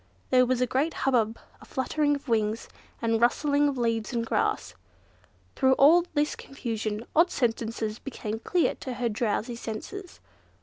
[0.31, 2.67] There was a great hubbub, a fluttering of wings,
[3.03, 4.73] and rustling of leaves and grass.
[5.55, 10.19] Through all this confusion, odd sentences became clear to her drowsy senses.